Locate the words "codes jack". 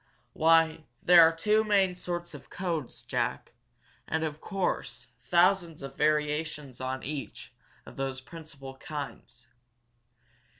2.49-3.53